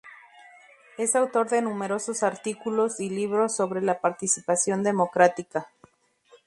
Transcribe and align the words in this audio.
Es 0.97 1.15
autor 1.15 1.47
de 1.49 1.61
numerosos 1.61 2.23
artículos 2.23 2.99
y 2.99 3.11
libros 3.11 3.55
sobre 3.55 3.81
la 3.83 4.01
participación 4.01 4.81
democrática. 4.81 5.69